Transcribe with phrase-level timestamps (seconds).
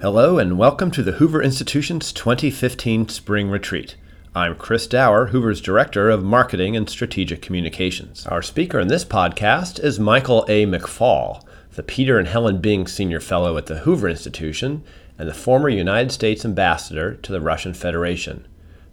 [0.00, 3.96] Hello, and welcome to the Hoover Institution's 2015 Spring Retreat.
[4.32, 8.24] I'm Chris Dauer, Hoover's Director of Marketing and Strategic Communications.
[8.28, 10.66] Our speaker in this podcast is Michael A.
[10.66, 11.44] McFaul,
[11.74, 14.84] the Peter and Helen Bing Senior Fellow at the Hoover Institution
[15.18, 18.46] and the former United States Ambassador to the Russian Federation.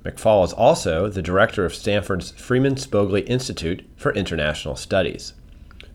[0.04, 5.34] McFaul is also the Director of Stanford's Freeman Spogli Institute for International Studies.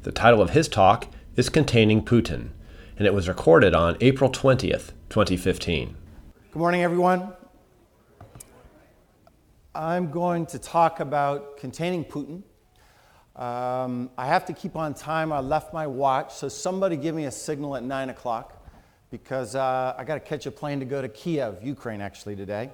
[0.04, 2.50] The title of his talk is Containing Putin,
[2.96, 5.96] and it was recorded on April 20th, 2015.
[6.52, 7.32] Good morning, everyone.
[9.74, 12.44] I'm going to talk about containing Putin.
[13.34, 15.32] Um, I have to keep on time.
[15.32, 18.64] I left my watch, so somebody give me a signal at 9 o'clock
[19.10, 22.70] because uh, I got to catch a plane to go to Kiev, Ukraine, actually, today.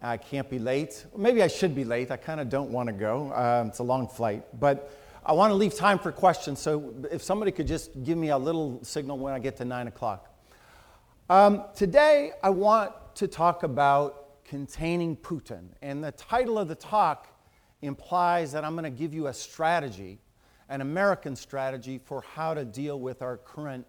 [0.00, 1.04] I can't be late.
[1.14, 2.10] Maybe I should be late.
[2.10, 3.34] I kind of don't want to go.
[3.34, 4.44] Um, it's a long flight.
[4.58, 4.90] But
[5.26, 8.38] I want to leave time for questions, so if somebody could just give me a
[8.38, 10.32] little signal when I get to 9 o'clock.
[11.28, 15.70] Um, today, I want to talk about containing Putin.
[15.82, 17.26] And the title of the talk
[17.82, 20.20] implies that I'm going to give you a strategy,
[20.68, 23.84] an American strategy for how to deal with our current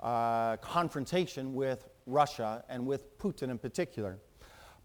[0.00, 4.18] uh, confrontation with Russia and with Putin in particular.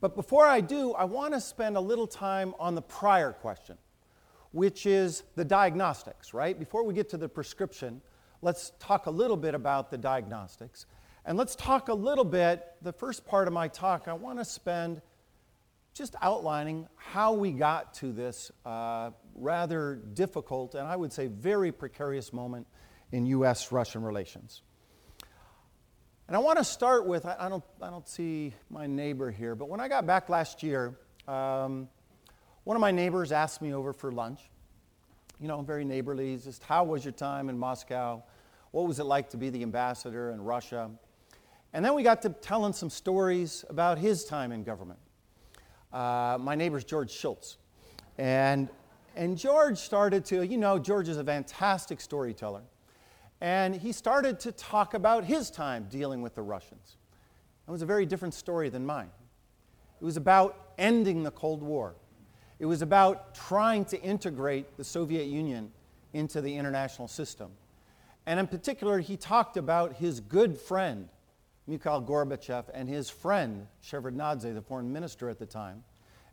[0.02, 3.78] But before I do, I want to spend a little time on the prior question,
[4.52, 6.60] which is the diagnostics, right?
[6.60, 8.02] Before we get to the prescription,
[8.42, 10.88] let's talk a little bit about the diagnostics.
[11.28, 14.46] And let's talk a little bit, the first part of my talk, I want to
[14.46, 15.02] spend
[15.96, 21.72] just outlining how we got to this uh, rather difficult and I would say very
[21.72, 22.68] precarious moment
[23.12, 24.62] in US Russian relations.
[26.28, 29.68] And I want to start with I, don't, I don't see my neighbor here, but
[29.68, 30.96] when I got back last year,
[31.28, 31.90] um,
[32.66, 34.42] one of my neighbors asked me over for lunch.
[35.40, 38.24] You know, very neighborly, just how was your time in Moscow?
[38.72, 40.92] What was it like to be the ambassador in Russia?
[41.76, 44.98] And then we got to telling some stories about his time in government.
[45.92, 47.58] Uh, my neighbor's George Shultz.
[48.18, 48.70] And,
[49.18, 52.62] and George started to, you know, George is a fantastic storyteller.
[53.42, 56.96] And he started to talk about his time dealing with the Russians.
[57.68, 59.12] It was a very different story than mine.
[60.00, 61.96] It was about ending the Cold War.
[62.58, 65.74] It was about trying to integrate the Soviet Union
[66.14, 67.52] into the international system.
[68.26, 71.10] And in particular, he talked about his good friend,
[71.68, 75.84] Mikhail Gorbachev and his friend, Shevardnadze, the foreign minister at the time,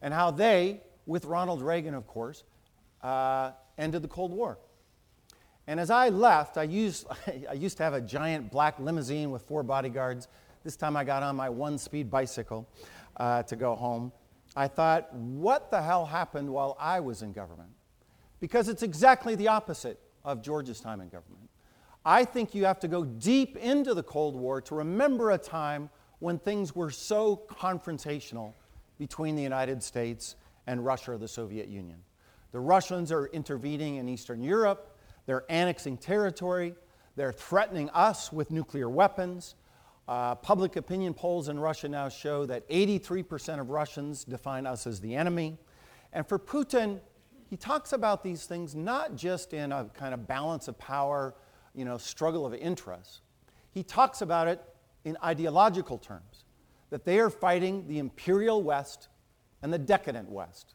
[0.02, 2.44] and how they, with Ronald Reagan, of course,
[3.02, 4.58] uh, ended the Cold War.
[5.66, 7.06] And as I left, I used,
[7.48, 10.28] I used to have a giant black limousine with four bodyguards.
[10.64, 12.68] This time I got on my one speed bicycle
[13.16, 14.12] uh, to go home.
[14.54, 17.70] I thought, what the hell happened while I was in government?
[18.38, 21.48] Because it's exactly the opposite of George's time in government.
[22.04, 25.88] I think you have to go deep into the Cold War to remember a time
[26.18, 28.54] when things were so confrontational
[28.98, 30.36] between the United States
[30.66, 31.98] and Russia or the Soviet Union.
[32.52, 36.74] The Russians are intervening in Eastern Europe, they're annexing territory,
[37.16, 39.54] they're threatening us with nuclear weapons.
[40.08, 45.00] Uh, public opinion polls in Russia now show that 83% of Russians define us as
[45.00, 45.56] the enemy.
[46.12, 47.00] And for Putin,
[47.48, 51.34] he talks about these things not just in a kind of balance of power
[51.74, 53.20] you know, struggle of interests.
[53.70, 54.62] He talks about it
[55.04, 56.44] in ideological terms
[56.90, 59.08] that they are fighting the imperial West
[59.62, 60.74] and the decadent West,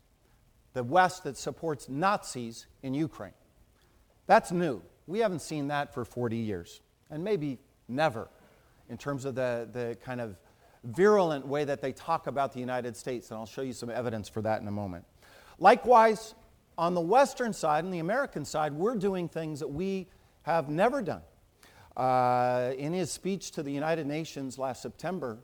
[0.74, 3.34] the West that supports Nazis in Ukraine.
[4.26, 4.82] That's new.
[5.06, 8.30] We haven't seen that for 40 years, and maybe never,
[8.90, 10.38] in terms of the, the kind of
[10.84, 14.28] virulent way that they talk about the United States, and I'll show you some evidence
[14.28, 15.06] for that in a moment.
[15.60, 16.36] Likewise,
[16.78, 20.08] on the Western side and the American side, we're doing things that we
[20.48, 21.22] have never done.
[21.98, 25.40] Uh, in his speech to the United Nations last September,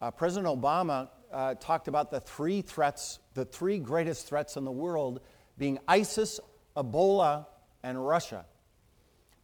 [0.00, 4.72] uh, President Obama uh, talked about the three threats, the three greatest threats in the
[4.72, 5.20] world
[5.58, 6.40] being ISIS,
[6.74, 7.44] Ebola,
[7.82, 8.46] and Russia.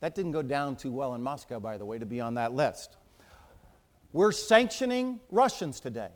[0.00, 2.54] That didn't go down too well in Moscow, by the way, to be on that
[2.54, 2.96] list.
[4.14, 6.08] We're sanctioning Russians today.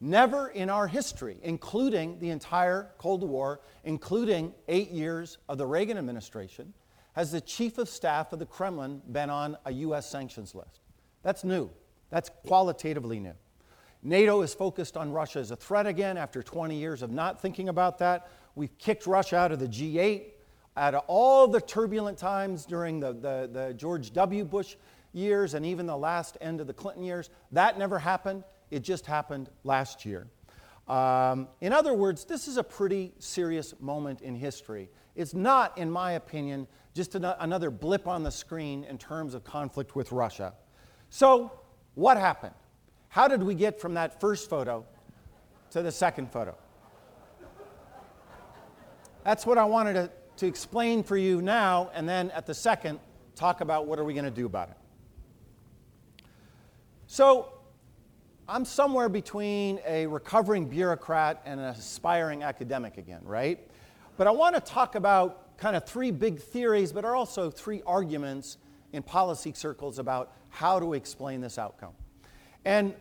[0.00, 5.98] Never in our history, including the entire Cold War, including eight years of the Reagan
[5.98, 6.72] administration,
[7.18, 10.08] has the chief of staff of the Kremlin been on a U.S.
[10.08, 10.80] sanctions list?
[11.22, 11.68] That's new.
[12.10, 13.34] That's qualitatively new.
[14.02, 17.68] NATO is focused on Russia as a threat again after 20 years of not thinking
[17.68, 18.30] about that.
[18.54, 20.26] We've kicked Russia out of the G8
[20.76, 24.44] out of all the turbulent times during the, the, the, George W.
[24.44, 24.76] Bush
[25.12, 27.30] years and even the last end of the Clinton years.
[27.50, 28.44] That never happened.
[28.70, 30.28] It just happened last year.
[30.86, 34.88] Um, in other words, this is a pretty serious moment in history.
[35.18, 39.42] It's not, in my opinion, just an- another blip on the screen in terms of
[39.42, 40.54] conflict with Russia.
[41.10, 41.52] So,
[41.96, 42.54] What happened?
[43.08, 44.86] How did we get from that first photo
[45.70, 46.56] to the second photo?
[49.24, 53.00] That's what I wanted to, to explain for you now, and then at the second,
[53.34, 54.76] talk about what are we going to do about it.
[57.08, 57.52] So,
[58.48, 63.58] I'm somewhere between a recovering bureaucrat and an aspiring academic again, right?
[64.18, 67.82] But I want to talk about kind of three big theories, but are also three
[67.86, 68.58] arguments
[68.92, 71.92] in policy circles about how to explain this outcome.
[72.64, 72.94] And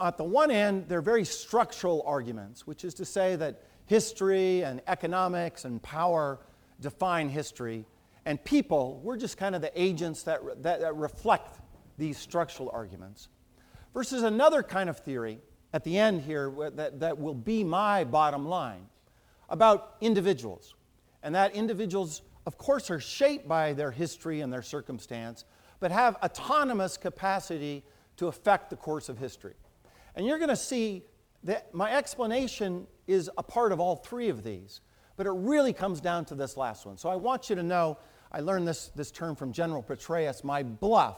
[0.00, 4.80] at the one end, they're very structural arguments, which is to say that history and
[4.86, 6.38] economics and power
[6.80, 7.84] define history,
[8.24, 11.58] and people, we're just kind of the agents that, that, that reflect
[11.96, 13.28] these structural arguments.
[13.92, 15.40] Versus another kind of theory
[15.72, 18.86] at the end here that, that will be my bottom line
[19.48, 20.74] about individuals.
[21.22, 25.44] And that individuals, of course, are shaped by their history and their circumstance,
[25.80, 27.84] but have autonomous capacity
[28.16, 29.54] to affect the course of history.
[30.14, 31.04] And you're going to see
[31.44, 34.80] that my explanation is a part of all three of these,
[35.16, 36.98] but it really comes down to this last one.
[36.98, 37.98] So I want you to know
[38.30, 41.16] I learned this, this term from General Petraeus my BLUF,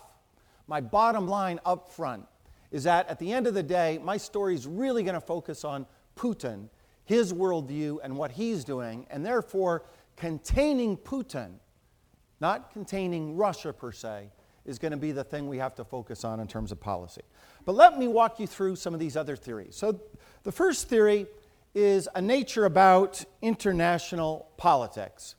[0.67, 2.27] my bottom line up front
[2.71, 5.65] is that at the end of the day, my story is really going to focus
[5.65, 5.87] on
[6.17, 6.69] Putin,
[7.11, 9.83] his worldview, and what he's doing, and therefore
[10.17, 11.55] containing Putin,
[12.41, 14.31] not containing Russia per se,
[14.65, 17.23] is going to be the thing we have to focus on in terms of policy.
[17.65, 19.75] But let me walk you through some of these other theories.
[19.75, 20.01] So,
[20.45, 21.27] the first theory
[21.75, 25.35] is a nature about international politics.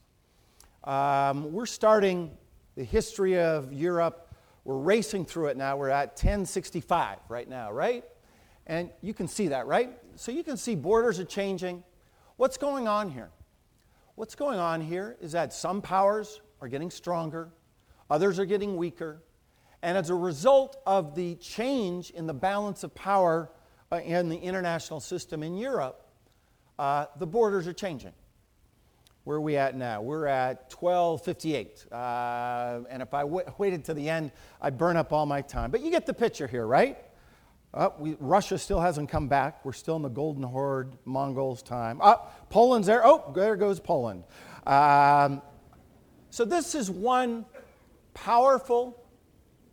[0.84, 2.38] Um, we're starting
[2.76, 4.32] the history of Europe
[4.64, 5.76] we're racing through it now.
[5.76, 8.04] We're at 1065 right now, right?
[8.68, 9.92] And you can see that, right?
[10.16, 11.84] So you can see borders are changing.
[12.38, 13.30] What's going on here?
[14.16, 17.50] What's going on here is that some powers are getting stronger,
[18.10, 19.24] others are getting weaker.
[19.82, 23.50] And as a result of the change in the balance of power
[23.92, 26.06] uh, in the international system in Europe,
[26.78, 28.14] uh, the borders are changing.
[29.24, 30.02] Where are we at now?
[30.02, 31.86] We're at 1258.
[31.92, 34.32] Uh, and if I w- waited to the end,
[34.62, 35.72] I'd burn up all my time.
[35.72, 36.98] But you get the picture here, right?
[37.74, 39.64] Uh, we, Russia still hasn't come back.
[39.64, 42.00] We're still in the Golden Horde, Mongols time.
[42.02, 43.06] Oh, Poland's there.
[43.06, 44.24] Oh, there goes Poland.
[44.68, 45.42] Um,
[46.30, 47.46] so, this is one
[48.14, 49.02] powerful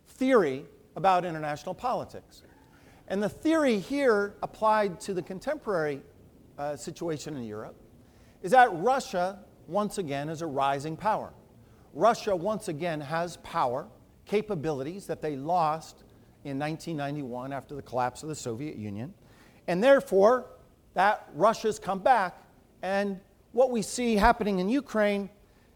[0.07, 0.65] theory
[0.97, 2.43] about international politics.
[3.09, 6.03] And the theory here applied to the contemporary
[6.59, 7.77] uh, situation in Europe
[8.43, 11.33] is that Russia, once again, is a rising power.
[11.95, 13.89] Russia, once again, has power,
[14.27, 16.05] capabilities that they lost
[16.45, 19.13] in 1991 after the collapse of the Soviet Union.
[19.67, 20.47] And therefore,
[20.95, 22.43] that Russia's come back.
[22.83, 23.21] And
[23.53, 25.31] what we see happening in Ukraine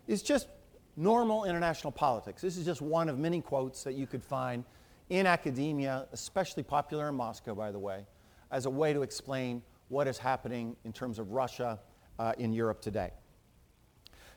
[0.06, 0.48] is just
[0.96, 2.42] normal international politics.
[2.42, 4.64] This is just one of many quotes that you could find
[5.10, 8.06] in academia, especially popular in Moscow, by the way,
[8.50, 11.78] as a way to explain what is happening in terms of Russia
[12.18, 13.10] uh, in Europe today.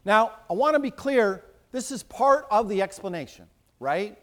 [0.04, 3.48] Now, I want to be clear this is part of the explanation,
[3.80, 4.18] right?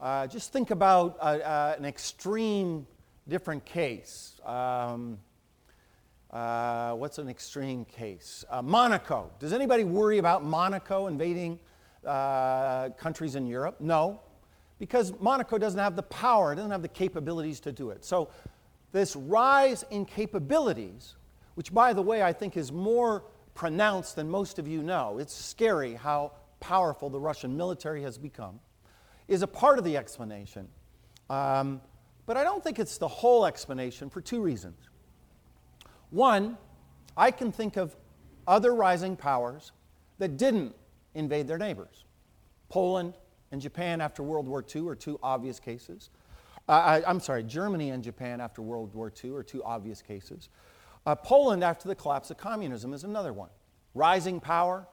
[0.00, 2.86] Uh, just think about uh, uh an extreme
[3.28, 4.40] different case.
[4.44, 5.18] Um,
[6.30, 8.44] uh, what's an extreme case?
[8.62, 9.30] Monaco.
[9.38, 11.58] Does anybody worry about Monaco invading
[12.04, 13.80] countries in Europe?
[13.80, 14.20] No,
[14.78, 18.04] because Monaco doesn't have the power, it doesn't have the capabilities to do it.
[18.04, 18.28] So,
[18.92, 21.16] this rise in capabilities
[21.56, 25.18] which, by the way, I think is more pronounced than most of you know.
[25.18, 28.60] It's scary how powerful the Russian military has become,
[29.28, 30.68] is a part of the explanation.
[31.28, 31.80] Um,
[32.26, 34.88] but I don't think it's the whole explanation for two reasons.
[36.10, 36.56] One,
[37.16, 37.96] I can think of
[38.46, 39.72] other rising powers
[40.18, 40.74] that didn't
[41.14, 42.04] invade their neighbors.
[42.68, 43.14] Poland
[43.52, 46.10] and Japan after World War II are two obvious cases.
[46.68, 50.48] Uh, I, am sorry, Germany and Japan after World War II are two obvious cases.
[51.04, 53.50] Uh, Poland, after the collapse of communism, is another one.
[53.94, 54.86] Rising power,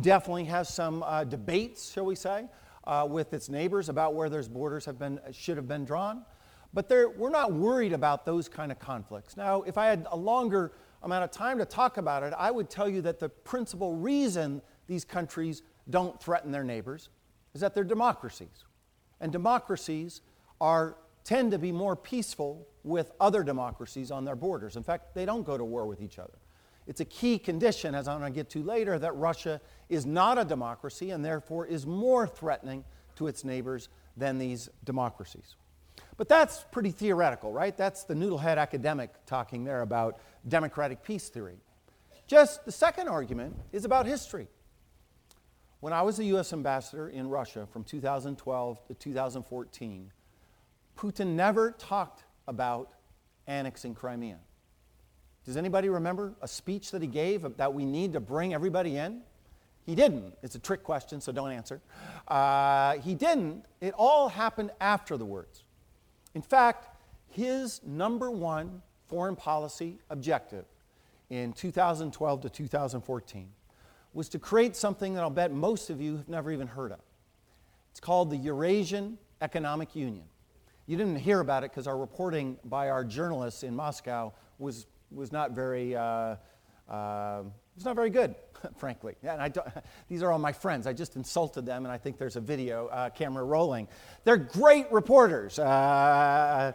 [0.00, 2.48] definitely has some uh, debates, shall we say,
[2.86, 6.24] uh, with its neighbors about where those borders have been, should have been drawn.
[6.72, 9.36] But we're not worried about those kind of conflicts.
[9.36, 10.72] Now, if I had a longer
[11.02, 14.60] amount of time to talk about it, I would tell you that the principal reason
[14.86, 17.10] these countries don't threaten their neighbors
[17.54, 18.64] is that they're democracies.
[19.20, 20.22] And democracies
[20.60, 24.76] are tend to be more peaceful with other democracies on their borders.
[24.76, 26.38] In fact, they don't go to war with each other.
[26.86, 30.38] It's a key condition, as I'm going to get to later, that Russia is not
[30.38, 32.84] a democracy and therefore is more threatening
[33.16, 35.56] to its neighbors than these democracies.
[36.16, 37.76] But that's pretty theoretical, right?
[37.76, 41.56] That's the noodlehead academic talking there about democratic peace theory.
[42.26, 44.48] Just the second argument is about history.
[45.80, 46.52] When I was the U.S.
[46.52, 50.12] ambassador in Russia from 2012 to 2014,
[50.96, 52.90] Putin never talked about
[53.46, 54.38] annexing Crimea.
[55.44, 59.20] Does anybody remember a speech that he gave that we need to bring everybody in?
[59.84, 60.34] He didn't.
[60.42, 61.80] It's a trick question, so don't answer.
[62.26, 63.64] Uh, he didn't.
[63.80, 65.62] It all happened after the words.
[66.34, 66.88] In fact,
[67.28, 70.64] his number one foreign policy objective
[71.28, 73.48] in 2012 to 2014
[74.14, 77.00] was to create something that I'll bet most of you have never even heard of.
[77.90, 80.24] It's called the Eurasian Economic Union.
[80.86, 85.32] You didn't hear about it because our reporting by our journalists in Moscow was, was
[85.32, 86.36] not very, uh,
[86.88, 87.42] uh,
[87.74, 88.34] was not very good,
[88.76, 89.14] frankly.
[89.22, 89.66] And I don't,
[90.08, 90.86] these are all my friends.
[90.86, 93.88] I just insulted them, and I think there's a video uh, camera rolling.
[94.24, 95.58] They're great reporters.
[95.58, 96.72] Uh,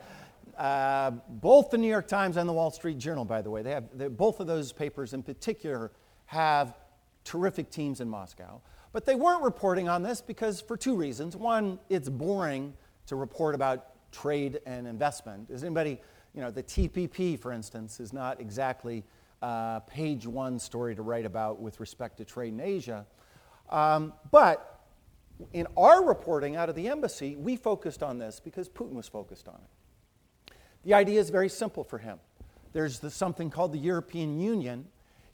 [0.57, 3.71] uh, both the New York Times and the Wall Street Journal, by the way, they
[3.71, 5.91] have both of those papers in particular
[6.25, 6.77] have
[7.23, 8.61] terrific teams in Moscow.
[8.91, 11.35] But they weren't reporting on this because for two reasons.
[11.35, 12.73] One, it's boring
[13.07, 15.49] to report about trade and investment.
[15.49, 16.01] Is anybody,
[16.33, 19.03] you know, the TPP, for instance, is not exactly
[19.41, 23.05] a page one story to write about with respect to trade in Asia.
[23.69, 24.81] Um, but
[25.53, 29.47] in our reporting out of the embassy, we focused on this because Putin was focused
[29.47, 30.53] on it.
[30.83, 32.19] The idea is very simple for him.
[32.73, 34.85] There's the, something called the European Union.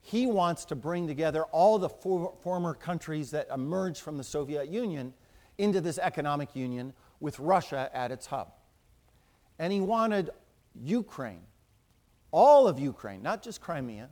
[0.02, 4.70] He wants to bring together all the for, former countries that emerged from the Soviet
[4.70, 5.14] Union
[5.58, 8.52] into this economic union with Russia at its hub.
[9.58, 10.30] And he wanted
[10.82, 11.42] Ukraine,
[12.32, 14.10] all of Ukraine, not just Crimea,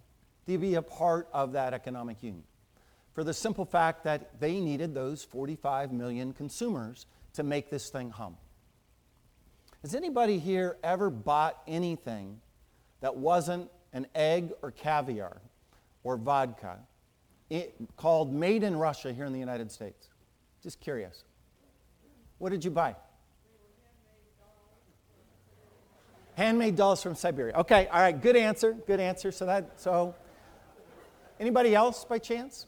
[0.47, 2.43] to be a part of that economic union.
[3.13, 8.09] For the simple fact that they needed those 45 million consumers to make this thing
[8.09, 8.37] hum.
[9.81, 12.39] Has anybody here ever bought anything
[13.01, 15.41] that wasn't an egg or caviar
[16.03, 16.79] or vodka
[17.49, 20.09] it, called Made in Russia here in the United States?
[20.63, 21.23] Just curious.
[22.37, 22.95] What did you buy?
[26.35, 27.55] Handmade dolls from Siberia.
[27.55, 28.73] Okay, all right, good answer.
[28.73, 29.31] Good answer.
[29.31, 30.15] So that so
[31.39, 32.65] anybody else by chance?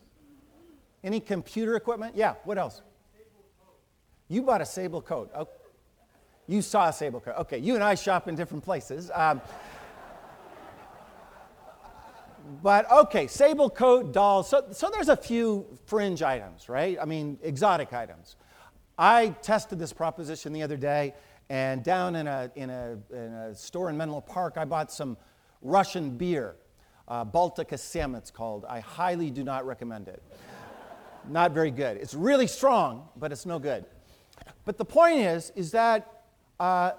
[1.03, 2.15] Any computer equipment?
[2.15, 2.81] Yeah, what else?
[4.27, 5.31] You bought a sable coat.
[5.35, 5.51] Okay.
[6.47, 7.35] You saw a sable coat.
[7.39, 9.09] Okay, you and I shop in different places.
[9.13, 9.41] Um,
[12.61, 14.49] but okay, sable coat, dolls.
[14.49, 16.97] So, so there's a few fringe items, right?
[17.01, 18.35] I mean, exotic items.
[18.97, 21.15] I tested this proposition the other day,
[21.49, 25.17] and down in a, in a, in a store in Menlo Park, I bought some
[25.61, 26.55] Russian beer.
[27.07, 28.65] Uh, Baltika Sem, it's called.
[28.67, 30.23] I highly do not recommend it.
[31.29, 31.97] not very good.
[31.97, 33.85] It's really strong, but it's no good.
[34.65, 36.23] But the point is, is that
[36.59, 36.91] uh,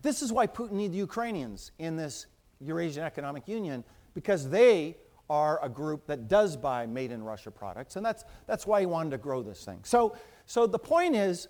[0.00, 2.26] this is why Putin needs the Ukrainians in this
[2.60, 3.82] Eurasian Economic Union,
[4.14, 4.96] because they
[5.28, 8.86] are a group that does buy made in Russia products, and that's, that's why he
[8.86, 9.80] wanted to grow this thing.
[9.82, 11.48] So, so the point is,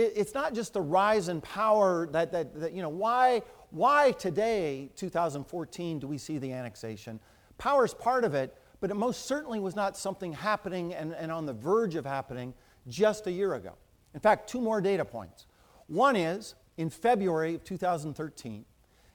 [0.00, 4.12] it, it's not just the rise in power that, that, that, you know, why, why
[4.12, 7.20] today, 2014, do we see the annexation?
[7.58, 11.30] Power is part of it, but it most certainly was not something happening and, and
[11.30, 12.54] on the verge of happening
[12.88, 13.74] just a year ago.
[14.14, 15.46] In fact, two more data points.
[15.86, 18.64] One is in February of 2013,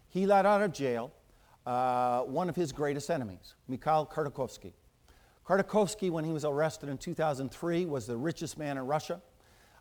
[0.07, 1.11] he let out of jail
[1.65, 4.73] uh, one of his greatest enemies, Mikhail Khodorkovsky.
[5.47, 9.21] Khodorkovsky, when he was arrested in 2003, was the richest man in Russia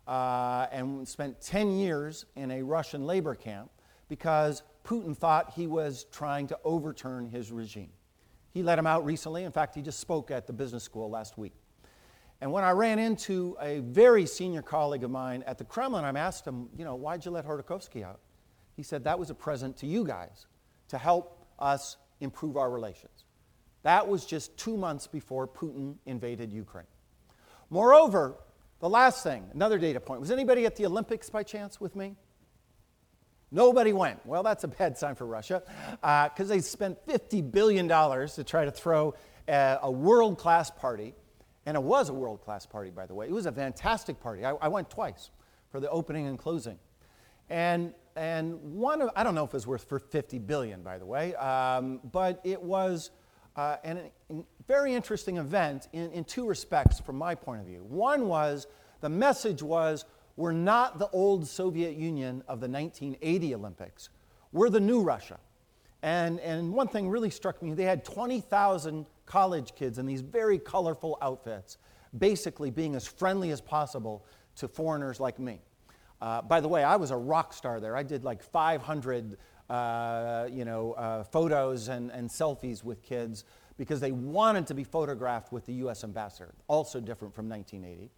[0.07, 3.71] uh, and spent 10 years in a Russian labor camp
[4.07, 7.91] because Putin thought he was trying to overturn his regime.
[8.53, 9.43] He let him out recently.
[9.43, 11.53] In fact, he just spoke at the business school last week.
[12.41, 16.19] And when I ran into a very senior colleague of mine at the Kremlin, I
[16.19, 18.19] asked him, you know, why'd you let Khodorkovsky out?
[18.75, 20.47] He said, that was a present to you guys
[20.89, 23.25] to help us improve our relations.
[23.83, 26.87] That was just two months before Putin invaded Ukraine.
[27.69, 28.35] Moreover,
[28.79, 30.21] the last thing, another data point.
[30.21, 32.15] Was anybody at the Olympics by chance with me?
[33.51, 34.25] Nobody went.
[34.25, 35.63] Well, that's a bad sign for Russia
[36.01, 39.13] because uh, they spent $50 billion to try to throw
[39.47, 41.13] a, a world class party
[41.65, 43.27] and it was a world class party, by the way.
[43.27, 44.45] It was a fantastic party.
[44.45, 45.31] I, I, went twice
[45.71, 46.77] for the opening and closing.
[47.49, 50.99] And, and one of, I don't know if it was worth for 50 billion, by
[50.99, 53.09] the way, um, but it was
[53.55, 57.83] uh, an, a very interesting event in, in two respects from my point of view.
[57.83, 58.67] One was
[59.01, 60.05] the message was
[60.37, 64.09] we're not the old Soviet Union of the 1980 Olympics,
[64.51, 65.39] we're the new Russia.
[66.01, 70.59] And, and one thing really struck me they had 20,000 college kids in these very
[70.59, 71.77] colorful outfits,
[72.17, 74.23] basically being as friendly as possible
[74.57, 75.61] to foreigners like me.
[76.21, 77.97] Uh, by the way, I was a rock star there.
[77.97, 79.37] I did like 500
[79.69, 83.45] uh, you know, uh, photos and, and selfies with kids
[83.77, 88.09] because they wanted to be photographed with the US ambassador, also different from 1980.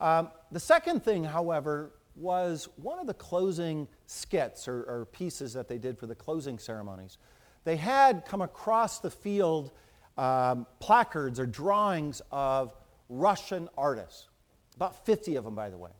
[0.00, 5.68] Um, the second thing, however, was one of the closing skits or, or pieces that
[5.68, 7.18] they did for the closing ceremonies.
[7.64, 9.72] They had come across the field
[10.16, 12.74] um, placards or drawings of
[13.08, 14.28] Russian artists,
[14.74, 15.90] about 50 of them, by the way.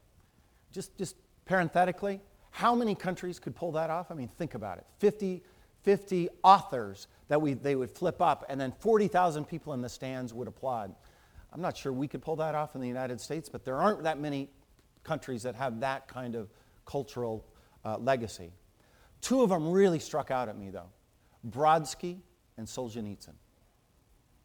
[0.72, 4.10] Just, just parenthetically, how many countries could pull that off?
[4.10, 5.42] I mean, think about it 50,
[5.86, 10.34] 50 authors that we, they would flip up, and then 40,000 people in the stands
[10.34, 10.92] would applaud.
[11.52, 14.02] I'm not sure we could pull that off in the United States, but there aren't
[14.02, 14.50] that many
[15.04, 16.50] countries that have that kind of
[16.86, 17.46] cultural
[17.84, 18.50] uh, legacy.
[19.20, 20.90] Two of them really struck out at me, though
[21.48, 22.18] Brodsky
[22.58, 23.34] and Solzhenitsyn.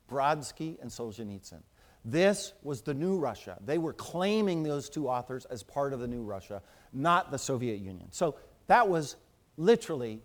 [0.09, 1.63] Brodsky and Solzhenitsyn.
[2.05, 3.57] This was the new Russia.
[3.65, 6.61] They were claiming those two authors as part of the new Russia,
[6.93, 8.09] not the Soviet Union.
[8.11, 8.35] So
[8.67, 9.15] that was
[9.57, 10.21] literally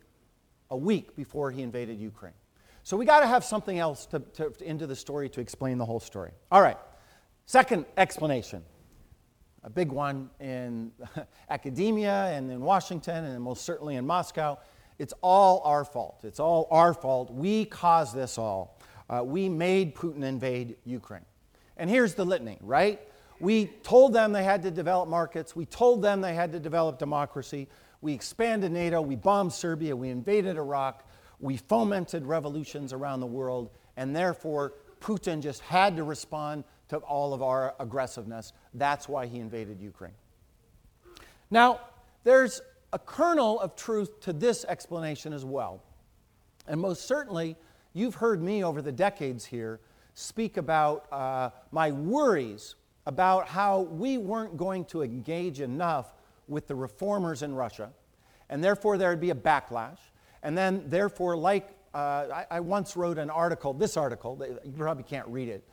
[0.71, 2.33] a week before he invaded Ukraine.
[2.83, 5.79] So we got to have something else to, to, to, into the story to explain
[5.79, 6.31] the whole story.
[6.53, 6.79] All right,
[7.47, 8.63] second explanation.
[9.65, 10.93] A big one in
[11.51, 14.59] academia and in Washington and most certainly in Moscow.
[14.99, 16.21] It's all our fault.
[16.23, 17.33] It's all our fault.
[17.33, 18.79] We caused this all.
[19.11, 21.25] Uh, we made Putin invade Ukraine.
[21.77, 23.01] And here's the litany, right?
[23.39, 25.55] We told them they had to develop markets.
[25.55, 27.69] We told them they had to develop democracy.
[28.01, 29.01] We expanded NATO.
[29.01, 29.97] We bombed Serbia.
[29.97, 31.09] We invaded Iraq.
[31.41, 33.71] We fomented revolutions around the world.
[33.97, 38.53] And therefore, Putin just had to respond to all of our aggressiveness.
[38.75, 40.15] That's why he invaded Ukraine.
[41.51, 41.81] Now,
[42.25, 42.61] there's
[42.93, 45.83] a kernel of truth to this explanation as well.
[46.67, 47.57] And most certainly,
[47.93, 49.81] you've heard me over the decades here
[50.15, 52.75] speak about uh, my worries
[53.07, 56.15] about how we weren't going to engage enough
[56.49, 57.91] with the reformers in Russia,
[58.49, 59.99] and therefore there would be a backlash.
[60.43, 65.03] And then, therefore, like uh, I, I, once wrote an article, this article, you probably
[65.03, 65.65] can't read it,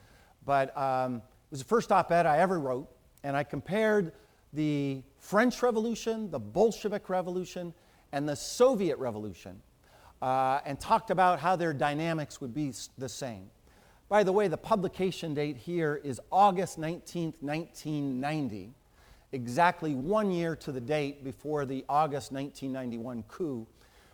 [0.46, 2.90] but um, it was the first op ed I ever wrote,
[3.24, 4.14] and I compared
[4.54, 7.74] the French Revolution, the Bolshevik Revolution,
[8.12, 9.62] and the Soviet Revolution,
[10.22, 13.50] uh, and talked about how their dynamics would be the same.
[14.10, 18.74] By the way, the publication date here is August 19th, 1990,
[19.34, 23.68] exactly one year to the date before the August 1991 coup.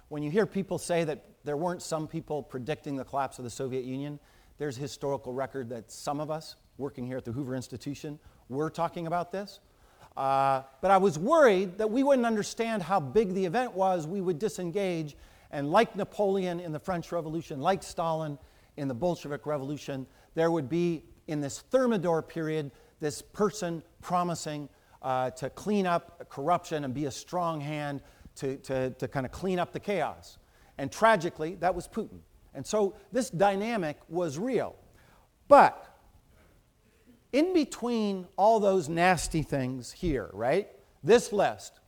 [0.08, 3.50] When you hear people say that there weren't some people predicting the collapse of the
[3.50, 4.20] Soviet Union,
[4.58, 9.08] there's historical record that some of us working here at the Hoover Institution were talking
[9.08, 9.60] about this.
[10.18, 14.22] Uh, but I was worried that we wouldn't understand how big the event was, we
[14.22, 15.16] would disengage,
[15.52, 18.38] and like Napoleon in the French Revolution, like Stalin
[18.78, 24.68] in the Bolshevik Revolution, there would be, in this Thermidor period, this person promising
[25.02, 28.02] uh, to clean up corruption and be a strong hand
[28.36, 30.38] to, to, to kind of clean up the chaos.
[30.78, 32.20] And tragically, that was Putin.
[32.54, 34.76] And so this dynamic was real.
[35.48, 35.86] But
[37.32, 40.70] in between all those nasty things here, right?
[41.04, 41.80] This list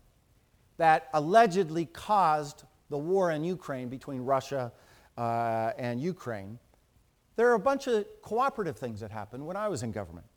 [0.77, 4.71] that allegedly caused the war in Ukraine between Russia
[5.17, 6.59] uh, and Ukraine
[7.35, 10.27] there are a bunch of cooperative things that happened when I was in government.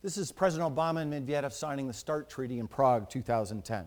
[0.00, 3.86] This is President Obama and Medvedev signing the START Treaty in Prague 2010.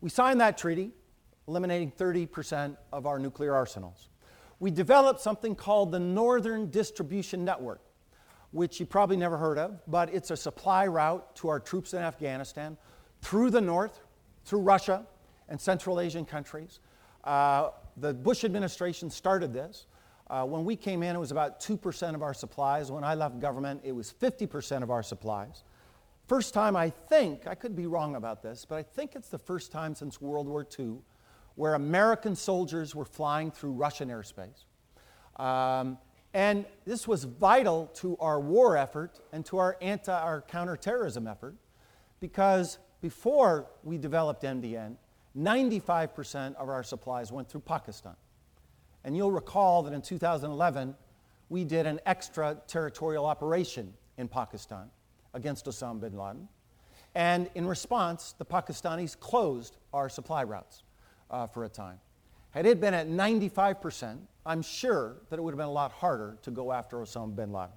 [0.00, 0.92] We signed that treaty,
[1.48, 4.08] eliminating 30% of our nuclear arsenals.
[4.60, 7.80] We developed something called the Northern Distribution Network,
[8.52, 11.98] which you probably never heard of, but it's a supply route to our troops in
[11.98, 12.76] Afghanistan
[13.20, 13.98] through the north,
[14.44, 15.04] through Russia
[15.48, 16.78] and Central Asian countries.
[17.24, 19.86] Uh, the Bush administration started this.
[20.32, 22.90] Uh, when we came in, it was about 2% of our supplies.
[22.90, 25.62] When I left government, it was 50% of our supplies.
[26.26, 29.38] First time, I think, I could be wrong about this, but I think it's the
[29.38, 30.94] first time since World War II
[31.54, 34.64] where American soldiers were flying through Russian airspace.
[35.36, 35.98] Um,
[36.32, 41.56] and this was vital to our war effort and to our anti our counterterrorism effort
[42.20, 44.96] because before we developed NDN,
[45.36, 48.14] 95% of our supplies went through Pakistan.
[49.04, 50.94] And you'll recall that in 2011,
[51.48, 54.90] we did an extraterritorial operation in Pakistan
[55.34, 56.48] against Osama bin Laden.
[57.14, 60.82] And in response, the Pakistanis closed our supply routes
[61.30, 61.98] uh, for a time.
[62.50, 66.38] Had it been at 95%, I'm sure that it would have been a lot harder
[66.42, 67.72] to go after Osama bin Laden.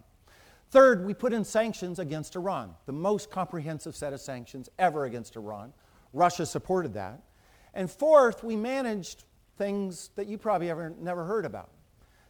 [0.72, 5.36] Third, we put in sanctions against Iran, the most comprehensive set of sanctions ever against
[5.36, 5.74] Iran.
[6.12, 7.22] Russia supported that.
[7.74, 9.26] And fourth, we managed
[9.58, 11.70] things that you probably ever never heard about.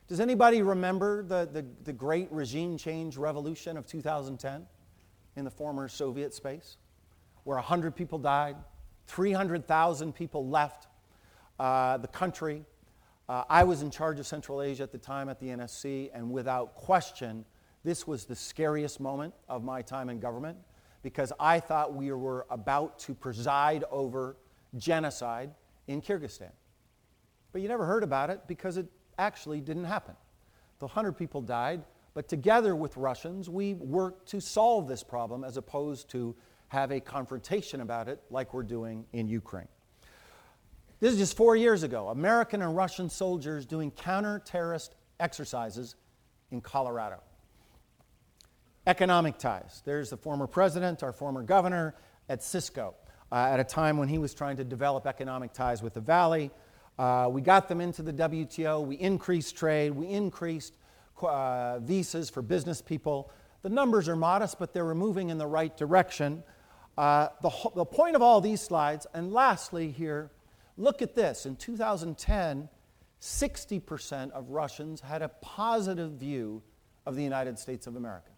[0.08, 4.68] Does anybody remember the, the, the great regime change revolution of 2010
[5.36, 6.78] in the former Soviet space,
[7.44, 8.56] where 100 people died,
[9.08, 10.88] 300,000 people left
[11.60, 12.64] uh, the country?
[13.28, 16.30] Uh, I was in charge of Central Asia at the time at the NSC, and
[16.30, 17.44] without question,
[17.84, 20.58] this was the scariest moment of my time in government
[21.02, 24.38] because I thought we were about to preside over
[24.78, 25.52] genocide
[25.88, 26.52] in Kyrgyzstan.
[27.56, 28.86] But you never heard about it because it
[29.18, 30.14] actually didn't happen.
[30.80, 35.56] The 100 people died, but together with Russians, we worked to solve this problem as
[35.56, 36.36] opposed to
[36.68, 39.70] have a confrontation about it like we're doing in Ukraine.
[41.00, 42.10] This is just four years ago.
[42.10, 45.96] American and Russian soldiers doing counter terrorist exercises
[46.52, 47.24] in Colorado.
[48.86, 49.82] Economic ties.
[49.86, 51.96] There's the former president, our former governor
[52.28, 52.96] at Cisco,
[53.32, 56.52] uh, at a time when he was trying to develop economic ties with the Valley.
[56.98, 58.86] Uh, we got them into the WTO.
[58.86, 59.92] We increased trade.
[59.92, 60.78] We increased
[61.22, 63.32] uh, visas for business people.
[63.62, 66.44] The numbers are modest, but they're moving in the right direction.
[66.98, 70.32] Uh, the, the point of all these slides, and lastly here,
[70.78, 71.46] look at this.
[71.46, 72.70] In 2010,
[73.22, 76.62] 60% of Russians had a positive view
[77.06, 78.32] of the United States of America.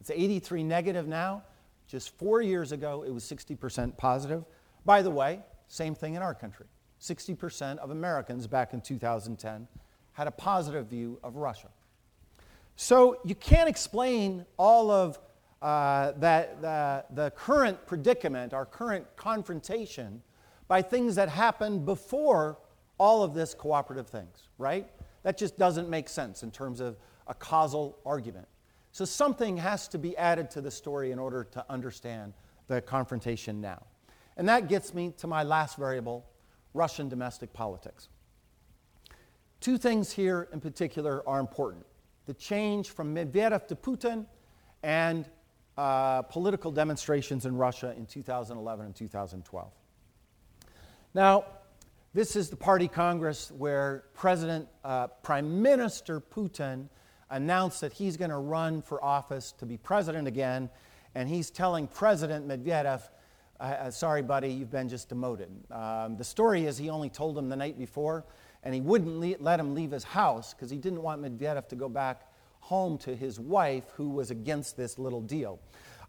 [0.00, 1.44] It's 83 negative now.
[1.86, 4.44] Just four years ago, it was 60% positive.
[4.84, 6.66] By the way, same thing in our country.
[7.04, 9.68] 60% of Americans back in 2010
[10.12, 11.68] had a positive view of Russia.
[12.76, 15.18] So you can't explain all of
[15.60, 20.22] uh, that, the, the current predicament, our current confrontation,
[20.66, 22.58] by things that happened before
[22.98, 24.88] all of this cooperative things, right?
[25.24, 28.48] That just doesn't make sense in terms of a causal argument.
[28.92, 32.32] So something has to be added to the story in order to understand
[32.68, 33.82] the confrontation now.
[34.36, 36.24] And that gets me to my last variable
[36.74, 38.08] Russian domestic politics.
[39.60, 41.86] Two things here in particular are important
[42.26, 44.24] the change from Medvedev to Putin
[44.82, 45.28] and
[45.76, 49.70] uh, political demonstrations in Russia in 2011 and 2012.
[51.12, 51.44] Now,
[52.14, 56.88] this is the party congress where President, uh, Prime Minister Putin
[57.30, 60.70] announced that he's going to run for office to be president again,
[61.14, 63.02] and he's telling President Medvedev,
[63.60, 65.48] uh, sorry, buddy, you've been just demoted.
[65.70, 68.24] Um, the story is he only told him the night before,
[68.62, 71.76] and he wouldn't le- let him leave his house because he didn't want Medvedev to
[71.76, 72.28] go back
[72.60, 75.60] home to his wife, who was against this little deal.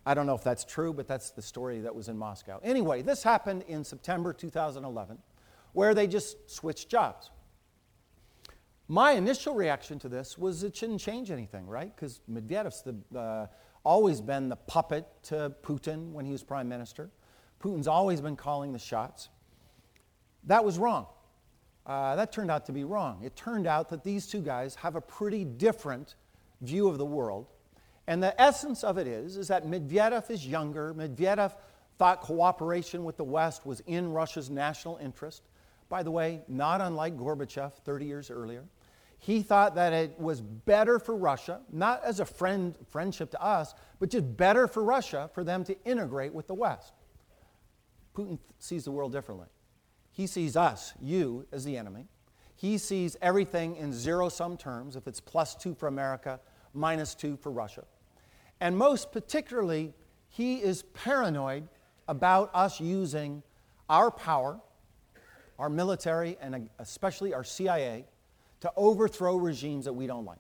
[0.06, 2.60] I don't know if that's true, but that's the story that was in Moscow.
[2.64, 5.18] Anyway, this happened in September 2011,
[5.74, 7.32] where they just switched jobs.
[8.88, 11.94] My initial reaction to this was it shouldn't change anything, right?
[11.94, 13.48] Because Medvedev's the, uh,
[13.84, 17.10] always been the puppet to Putin when he was prime minister.
[17.62, 19.30] Putin's always been calling the shots.
[20.44, 21.08] That was wrong.
[21.86, 23.22] Uh, that turned out to be wrong.
[23.24, 26.16] It turned out that these two guys have a pretty different
[26.62, 27.48] view of the world.
[28.08, 30.94] And the essence of it is, is that Medvedev is younger.
[30.94, 31.54] Medvedev
[31.98, 35.44] thought cooperation with the West was in Russia's national interest.
[35.90, 38.64] By the way, not unlike Gorbachev 30 years earlier.
[39.20, 43.74] He thought that it was better for Russia, not as a friend, friendship to us,
[44.00, 46.94] but just better for Russia for them to integrate with the West.
[48.16, 49.48] Putin sees the world differently.
[50.12, 52.08] He sees us, you, as the enemy.
[52.56, 56.40] He sees everything in zero sum terms, if it's plus two for America,
[56.74, 57.84] minus two for Russia.
[58.62, 59.94] And most particularly,
[60.30, 61.68] he is paranoid
[62.08, 63.44] about us using
[63.90, 64.60] our power,
[65.60, 68.06] our military, and especially our CIA,
[68.62, 70.40] to overthrow regimes that we don't like.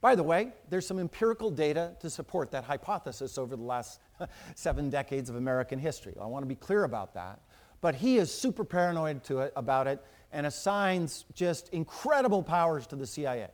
[0.00, 4.00] By the way, there's some empirical data to support that hypothesis over the last
[4.54, 6.14] seven decades of American history.
[6.20, 7.40] I want to be clear about that.
[7.80, 12.96] But he is super paranoid to it, about it and assigns just incredible powers to
[12.96, 13.48] the CIA.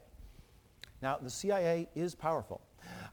[1.00, 2.60] Now, the CIA is powerful.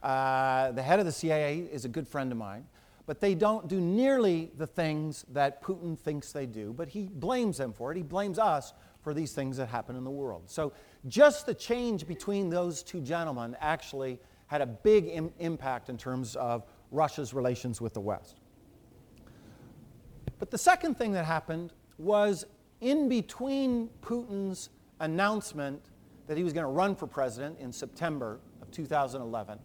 [0.02, 2.66] Uh, the head of the CIA is a good friend of mine,
[3.06, 7.58] but they don't do nearly the things that Putin thinks they do, but he blames
[7.58, 7.98] them for it.
[7.98, 10.44] He blames us for these things that happen in the world.
[10.46, 10.74] So,
[11.08, 16.36] just the change between those two gentlemen actually had a big Im- impact in terms
[16.38, 16.64] of
[16.94, 18.40] Russia's relations with the West.
[20.40, 22.46] But the second thing that happened was
[22.82, 25.82] in between Putin's announcement
[26.28, 29.60] that he was going to run for president in September of 2011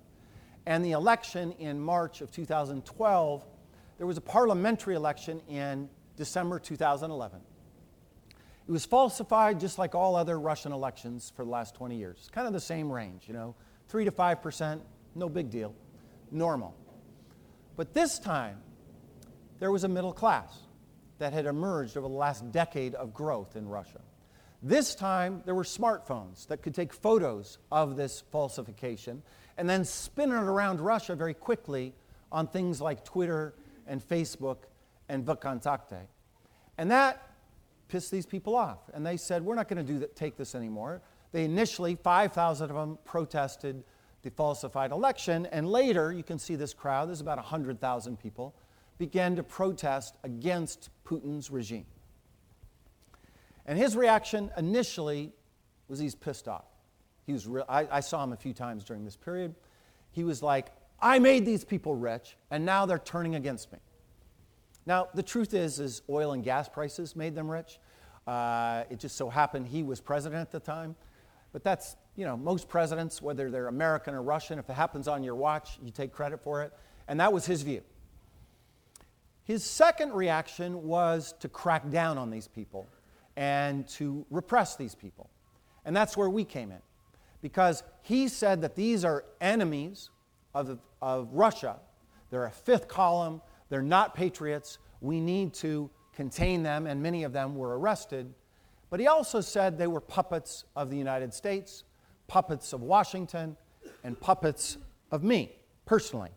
[0.66, 3.44] and the election in March of 2012,
[3.96, 7.40] there was a parliamentary election in December 2011.
[8.68, 12.28] It was falsified just like all other Russian elections for the last 20 years.
[12.32, 13.54] Kind of the same range, you know,
[13.88, 14.80] 3 to 5%,
[15.14, 15.74] no big deal,
[16.30, 16.74] normal.
[17.78, 18.58] But this time,
[19.60, 20.52] there was a middle class
[21.18, 24.00] that had emerged over the last decade of growth in Russia.
[24.64, 29.22] This time, there were smartphones that could take photos of this falsification
[29.56, 31.94] and then spin it around Russia very quickly
[32.32, 33.54] on things like Twitter
[33.86, 34.64] and Facebook
[35.08, 36.08] and VKontakte.
[36.78, 37.30] And that
[37.86, 38.80] pissed these people off.
[38.92, 41.00] And they said, we're not going to take this anymore.
[41.30, 43.84] They initially, 5,000 of them protested
[44.28, 45.46] the falsified election.
[45.46, 48.54] And later, you can see this crowd, there's about 100,000 people,
[48.98, 51.86] began to protest against Putin's regime.
[53.64, 55.32] And his reaction initially
[55.88, 56.66] was he's pissed off.
[57.26, 59.54] He was real, I, I saw him a few times during this period.
[60.10, 60.68] He was like,
[61.00, 63.78] I made these people rich, and now they're turning against me.
[64.84, 67.78] Now, the truth is, is oil and gas prices made them rich.
[68.26, 70.96] Uh, it just so happened he was president at the time.
[71.52, 75.22] But that's, you know, most presidents, whether they're American or Russian, if it happens on
[75.22, 76.72] your watch, you take credit for it.
[77.06, 77.80] And that was his view.
[79.44, 82.88] His second reaction was to crack down on these people
[83.36, 85.30] and to repress these people.
[85.84, 86.82] And that's where we came in.
[87.40, 90.10] Because he said that these are enemies
[90.56, 91.76] of, of Russia.
[92.30, 93.40] They're a fifth column.
[93.68, 94.78] They're not patriots.
[95.00, 98.34] We need to contain them, and many of them were arrested.
[98.90, 101.84] But he also said they were puppets of the United States,
[102.28, 103.56] puppets of Washington,
[104.04, 104.78] and puppets
[105.10, 106.30] of me, personally.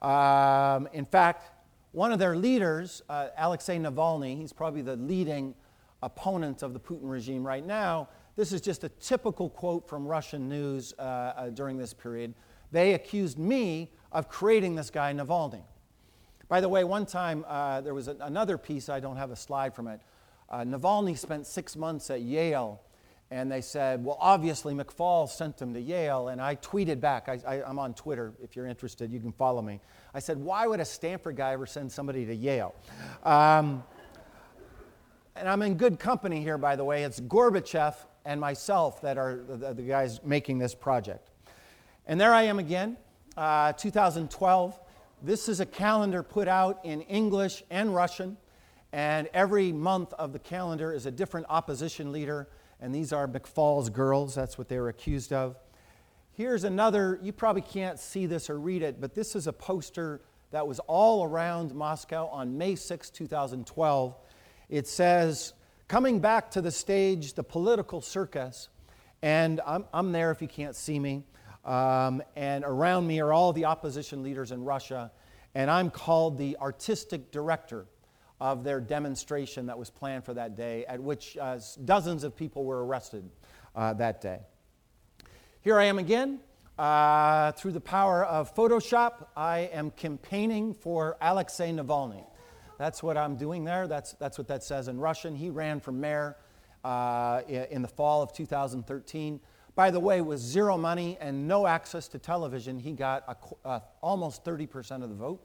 [0.00, 1.50] Um, in fact,
[1.92, 5.54] one of their leaders, uh, Alexei Navalny, he's probably the leading
[6.02, 8.08] opponent of the Putin regime right now.
[8.36, 12.34] This is just a typical quote from Russian news uh, uh, during this period.
[12.70, 15.62] They accused me of creating this guy, Navalny.
[16.48, 19.36] By the way, one time uh, there was a, another piece, I don't have a
[19.36, 20.00] slide from it.
[20.48, 22.80] Uh, Navalny spent six months at Yale,
[23.30, 26.28] and they said, well, obviously McFaul sent him to Yale.
[26.28, 29.80] And I tweeted back, I, am on Twitter, if you're interested, you can follow me.
[30.14, 32.74] I said, why would a Stanford guy ever send somebody to Yale?
[33.24, 33.84] Um,
[35.36, 37.04] and I'm in good company here, by the way.
[37.04, 41.30] It's Gorbachev and myself that are the, the guys making this project.
[42.06, 42.96] And there I am again,
[43.36, 44.80] uh, 2012.
[45.22, 48.38] This is a calendar put out in English and Russian,
[48.92, 52.48] and every month of the calendar is a different opposition leader,
[52.80, 54.34] and these are McFaul's girls.
[54.34, 55.56] That's what they were accused of.
[56.32, 60.20] Here's another, you probably can't see this or read it, but this is a poster
[60.50, 64.16] that was all around Moscow on May 6, 2012.
[64.68, 65.52] It says,
[65.88, 68.68] Coming back to the stage, the political circus,
[69.22, 71.24] and I'm, I'm there if you can't see me.
[71.64, 75.10] Um, and around me are all the opposition leaders in Russia.
[75.54, 77.86] And I'm called the artistic director
[78.40, 82.64] of their demonstration that was planned for that day, at which uh, dozens of people
[82.64, 83.28] were arrested
[83.74, 84.40] uh, that day.
[85.60, 86.40] Here I am again.
[86.78, 92.24] Uh, through the power of Photoshop, I am campaigning for Alexei Navalny.
[92.78, 93.88] That's what I'm doing there.
[93.88, 95.34] That's, that's what that says in Russian.
[95.34, 96.36] He ran for mayor
[96.84, 99.40] uh, in the fall of 2013.
[99.74, 103.24] By the way, with zero money and no access to television, he got
[103.64, 105.44] a, uh, almost 30% of the vote.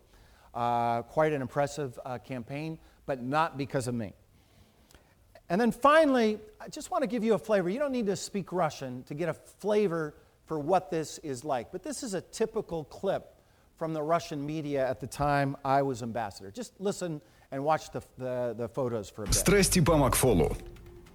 [0.54, 4.12] Uh, quite an impressive uh, campaign, but not because of me.
[5.50, 7.68] And then finally, I just want to give you a flavor.
[7.70, 10.14] You don't need to speak Russian to get a flavor
[10.46, 13.34] for what this is like, but this is a typical clip
[13.76, 16.50] from the Russian media at the time I was ambassador.
[16.50, 17.20] Just listen
[17.52, 19.34] and watch the, the, the photos for a bit.
[19.34, 20.56] Страсти по Макфолу.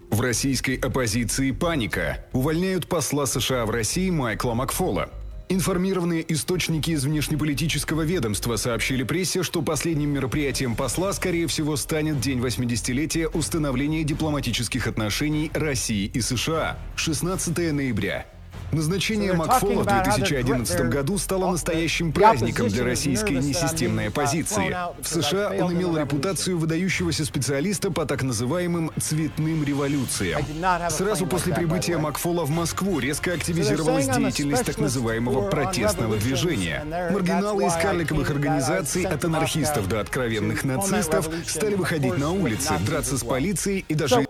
[0.10, 2.20] В российской оппозиции паника.
[2.34, 5.10] Увольняют посла США в России Майкла Макфола.
[5.51, 12.39] Информированные источники из внешнеполитического ведомства сообщили прессе, что последним мероприятием посла, скорее всего, станет День
[12.39, 18.27] 80-летия установления дипломатических отношений России и США– 16 ноября–
[18.73, 24.77] Назначение Макфола в 2011 году стало настоящим праздником для российской несистемной оппозиции.
[25.01, 30.43] В США он имел репутацию выдающегося специалиста по так называемым «цветным революциям».
[30.91, 36.85] Сразу после прибытия Макфола в Москву резко активизировалась деятельность так называемого протестного движения.
[37.11, 43.25] Маргиналы из карликовых организаций, от анархистов до откровенных нацистов, стали выходить на улицы, драться с
[43.25, 44.27] полицией и даже...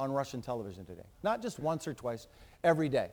[0.00, 1.04] On Russian television today.
[1.22, 2.26] Not just once or twice,
[2.64, 3.10] every day.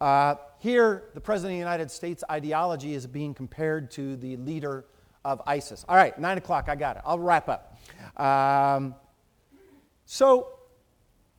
[0.00, 4.84] Uh, here, the President of the United States ideology is being compared to the leader
[5.24, 5.84] of ISIS.
[5.88, 7.02] All right, 9 o'clock, I got it.
[7.04, 7.76] I'll wrap up.
[8.16, 8.94] Um,
[10.04, 10.50] so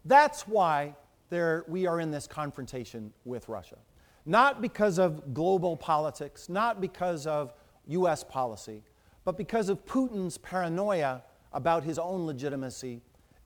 [0.03, 0.93] that's why
[1.29, 3.77] there, we are in this confrontation with Russia.
[4.25, 7.53] Not because of global politics, not because of
[7.87, 8.83] US policy,
[9.23, 11.23] but because of Putin's paranoia
[11.53, 13.01] about his own legitimacy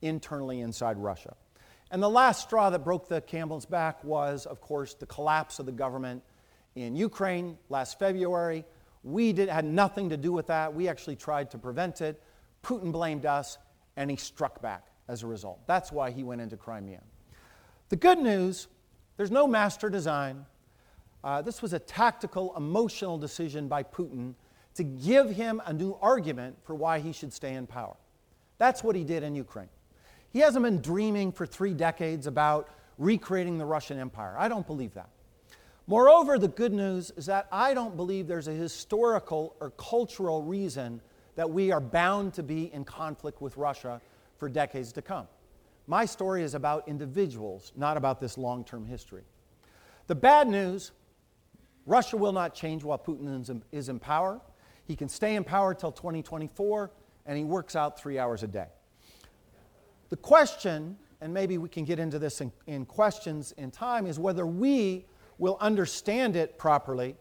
[0.05, 1.35] internally inside Russia.
[1.91, 5.65] And the last straw that broke the camel's back was, of course, the collapse of
[5.65, 6.23] the government
[6.75, 8.65] in Ukraine last February.
[9.03, 10.73] We did, had nothing to do with that.
[10.73, 12.21] We actually tried to prevent it.
[12.63, 13.57] Putin blamed us,
[13.95, 15.59] and he struck back as a result.
[15.67, 17.01] That's why he went into Crimea.
[17.89, 18.67] The good news
[19.17, 20.45] there's no master design.
[21.23, 24.35] Uh, this was a tactical, emotional decision by Putin
[24.75, 27.95] to give him a new argument for why he should stay in power.
[28.57, 29.69] That's what he did in Ukraine.
[30.35, 32.67] He hasn't been dreaming for three decades about
[32.97, 34.35] recreating the Russian Empire.
[34.37, 35.07] I don't believe that.
[35.87, 40.99] Moreover, the good news is that I don't believe there's a historical or cultural reason
[41.37, 44.01] that we are bound to be in conflict with Russia
[44.35, 45.25] for decades to come.
[45.87, 49.23] My story is about individuals, not about this long term history.
[50.07, 50.91] The bad news
[51.85, 54.41] Russia will not change while Putin is in power.
[54.85, 56.91] He can stay in power till 2024,
[57.25, 58.67] and he works out three hours a day.
[60.09, 64.19] The question, and maybe we can get into this in, in questions in time, is
[64.19, 65.05] whether we
[65.37, 67.15] will understand it properly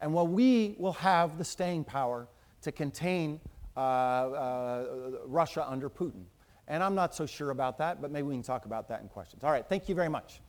[0.00, 2.28] and whether we will have the staying power
[2.62, 3.40] to contain
[3.76, 4.84] uh, uh,
[5.26, 6.24] Russia under Putin.
[6.66, 9.08] And I'm not so sure about that, but maybe we can talk about that in
[9.08, 9.42] questions.
[9.42, 10.40] All right, thank you very much.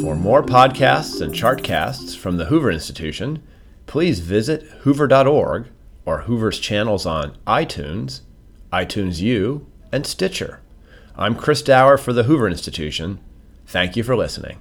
[0.00, 3.42] For more podcasts and chartcasts from the Hoover Institution,
[3.88, 5.66] please visit hoover.org
[6.04, 8.20] or Hoover's channels on iTunes,
[8.72, 10.60] iTunes U, and Stitcher.
[11.16, 13.18] I'm Chris Dauer for the Hoover Institution.
[13.66, 14.60] Thank you for listening.